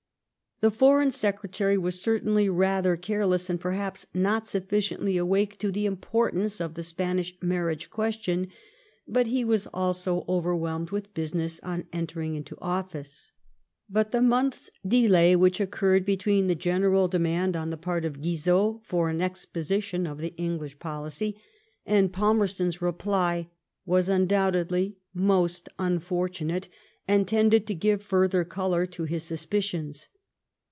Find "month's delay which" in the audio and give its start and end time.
14.21-15.59